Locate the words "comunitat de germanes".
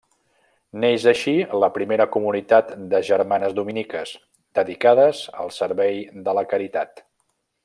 2.15-3.55